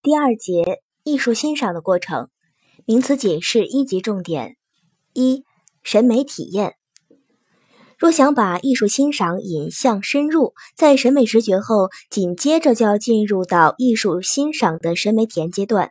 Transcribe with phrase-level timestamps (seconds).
[0.00, 2.28] 第二节艺术欣赏的过程，
[2.86, 4.56] 名词解释一级重点：
[5.12, 5.42] 一、
[5.82, 6.76] 审美体验。
[7.98, 15.90] 若想把艺术欣赏引向深入，在审美直觉后，紧接着就要进入到艺术欣赏的审美体验阶段。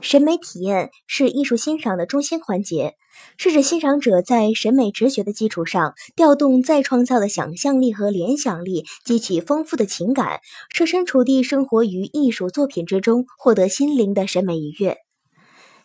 [0.00, 2.94] 审美体验是艺术欣赏的中心环节，
[3.36, 10.40] 是指欣赏者在审美直觉的基础上，调动再创造的想象力和联想力，激起丰富的情感，
[10.70, 14.98] 设身处地生活于艺术作品之中，获得心灵的审美愉悦。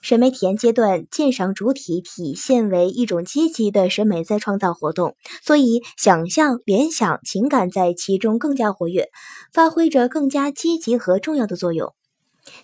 [0.01, 9.09] 审美体验阶段，鉴赏主体体现为一种积极的审美再创造活动，所以想象、联想、情感在其中更加活跃，
[9.51, 11.93] 发挥着更加积极和重要的作用。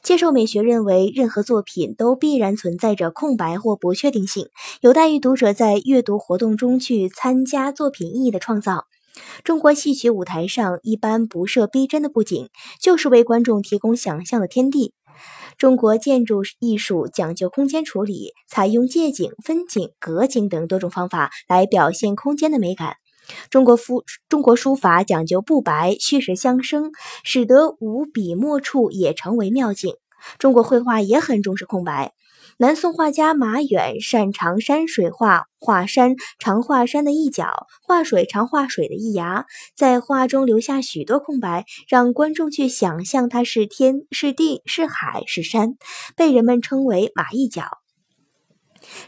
[0.02, 4.48] 接受美学认为，任何作品都必然存在着空白或不确定性，
[4.82, 8.86] 有待于读者在阅读活动中去参加作品意义的创造。
[9.44, 12.50] 中国戏曲舞台上一般不设逼真的布景，
[12.82, 14.94] 就是为观众提供想象的天地。
[15.58, 22.98] 中国建筑艺术讲究空间处理，采用借景、分景、隔景等多种方法来表现空间的美感。
[23.50, 26.92] 中国书中国书法讲究不白，虚实相生，
[27.24, 29.96] 使得无笔墨处也成为妙境。
[30.40, 32.14] 中国绘画也很重视空白。
[32.58, 45.76] 南宋画家马远擅长山水画，画山常画山的一角，画水常画水的一崖，在画中留下许多空白，让观众去想象它是天是地是海是山，
[46.16, 47.64] 被人们称为马一角。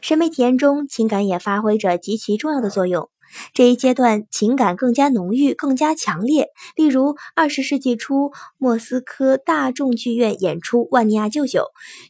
[0.01, 3.09] 审美体验中，情感也发挥着极其重要的作用。
[3.53, 6.49] 这一阶段情感更加浓郁、更加强烈。
[6.75, 11.61] 例如，二十世纪初莫斯科大众剧院演出《万尼亚舅舅》，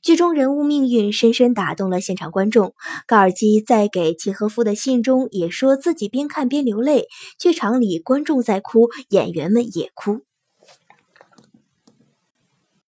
[0.02, 2.74] 剧中人物命运深深打动了现场观众。
[3.06, 7.08] 高尔基在给契诃夫的信中也说自己边看边流泪。
[7.40, 10.22] 剧场里观众在哭，演员们也哭。